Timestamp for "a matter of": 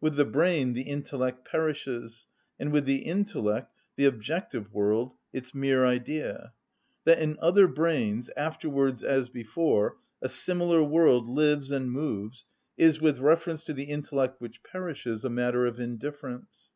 15.24-15.80